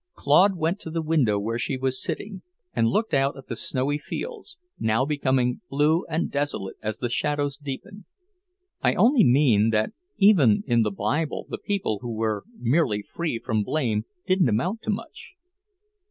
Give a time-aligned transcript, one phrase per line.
[0.15, 2.41] Claude went to the window where she was sitting,
[2.73, 7.55] and looked out at the snowy fields, now becoming blue and desolate as the shadows
[7.55, 8.05] deepened.
[8.81, 13.61] "I only mean that even in the Bible the people who were merely free from
[13.63, 15.35] blame didn't amount to much."